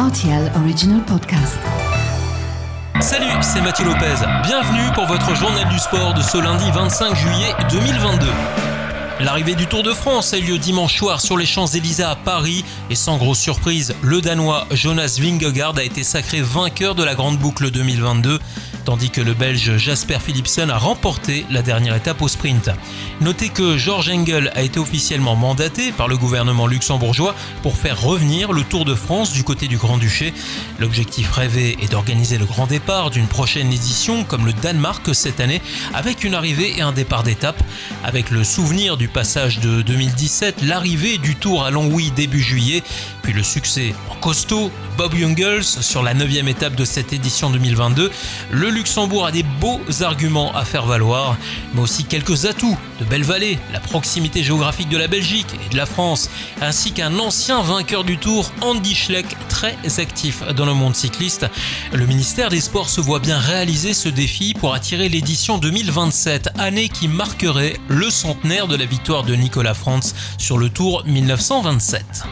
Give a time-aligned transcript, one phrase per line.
[0.00, 1.58] RTL Original Podcast.
[3.00, 4.14] Salut, c'est Mathieu Lopez.
[4.44, 8.26] Bienvenue pour votre journal du sport de ce lundi 25 juillet 2022.
[9.22, 12.64] L'arrivée du Tour de France a eu lieu dimanche soir sur les Champs-Élysées à Paris
[12.88, 17.38] et sans grosse surprise, le Danois Jonas Vingegaard a été sacré vainqueur de la Grande
[17.38, 18.38] Boucle 2022
[18.84, 22.70] tandis que le Belge Jasper Philipsen a remporté la dernière étape au sprint.
[23.20, 28.52] Notez que George Engel a été officiellement mandaté par le gouvernement luxembourgeois pour faire revenir
[28.52, 30.32] le Tour de France du côté du Grand-Duché.
[30.78, 35.60] L'objectif rêvé est d'organiser le grand départ d'une prochaine édition comme le Danemark cette année
[35.94, 37.62] avec une arrivée et un départ d'étape.
[38.02, 42.82] Avec le souvenir du passage de 2017, l'arrivée du Tour à Longwy début juillet,
[43.22, 48.10] puis le succès en costaud Bob Jungels sur la 9 étape de cette édition 2022,
[48.50, 51.36] le Luxembourg a des beaux arguments à faire valoir,
[51.74, 55.86] mais aussi quelques atouts de Belle-Vallée, la proximité géographique de la Belgique et de la
[55.86, 56.30] France,
[56.60, 61.46] ainsi qu'un ancien vainqueur du Tour, Andy Schleck, très actif dans le monde cycliste.
[61.92, 66.88] Le ministère des Sports se voit bien réaliser ce défi pour attirer l'édition 2027, année
[66.88, 72.24] qui marquerait le centenaire de la victoire de Nicolas Frantz sur le Tour 1927.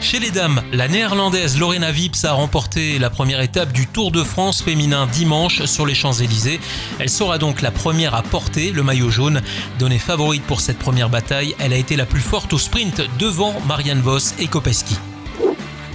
[0.00, 4.22] Chez les dames, la néerlandaise Lorena Vips a remporté la première étape du Tour de
[4.22, 6.60] France féminin dimanche sur les Champs-Élysées.
[6.98, 9.40] Elle sera donc la première à porter le maillot jaune.
[9.78, 13.54] Donnée favorite pour cette première bataille, elle a été la plus forte au sprint devant
[13.66, 14.96] Marianne Voss et Kopeski.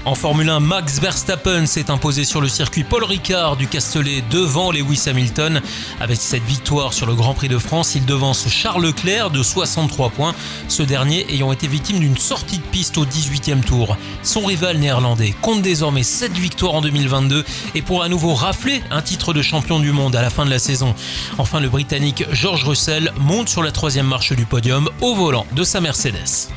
[0.08, 4.72] En Formule 1, Max Verstappen s'est imposé sur le circuit Paul Ricard du Castellet devant
[4.72, 5.60] Lewis Hamilton.
[6.00, 10.12] Avec cette victoire sur le Grand Prix de France, il devance Charles Leclerc de 63
[10.12, 10.34] points,
[10.70, 13.98] ce dernier ayant été victime d'une sortie de piste au 18e tour.
[14.24, 17.44] Son rival néerlandais compte désormais 7 victoires en 2022
[17.76, 20.50] et pour à nouveau rafler un titre de champion du monde à la fin de
[20.50, 20.96] la saison.
[21.38, 25.66] Enfin, le Britannique George Russell monte sur la troisième marche du podium au volant de
[25.66, 26.48] sa Mercedes.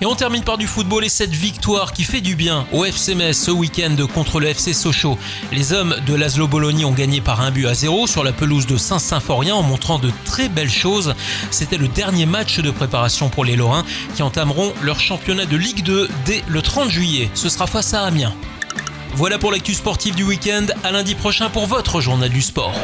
[0.00, 3.14] Et on termine par du football et cette victoire qui fait du bien au FC
[3.14, 5.16] Metz ce week-end contre le FC Sochaux.
[5.52, 8.66] Les hommes de Laszlo Bologna ont gagné par un but à zéro sur la pelouse
[8.66, 11.14] de Saint-Symphorien en montrant de très belles choses.
[11.50, 13.84] C'était le dernier match de préparation pour les Lorrains
[14.14, 17.30] qui entameront leur championnat de Ligue 2 dès le 30 juillet.
[17.34, 18.34] Ce sera face à Amiens.
[19.14, 20.66] Voilà pour l'actu sportive du week-end.
[20.82, 22.74] À lundi prochain pour votre journal du sport.